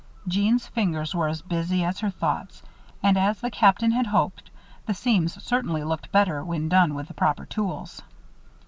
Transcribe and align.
Jeanne's 0.27 0.65
fingers 0.65 1.13
were 1.13 1.27
as 1.27 1.43
busy 1.43 1.83
as 1.83 1.99
her 1.99 2.09
thoughts; 2.09 2.63
and, 3.03 3.19
as 3.19 3.39
the 3.39 3.51
Captain 3.51 3.91
had 3.91 4.07
hoped, 4.07 4.49
the 4.87 4.95
seams 4.95 5.39
certainly 5.43 5.83
looked 5.83 6.11
better 6.11 6.43
when 6.43 6.67
done 6.67 6.95
with 6.95 7.07
the 7.07 7.13
proper 7.13 7.45
tools. 7.45 8.01